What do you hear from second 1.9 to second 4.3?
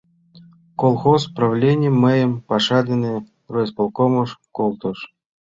мыйым паша дене райисполкомыш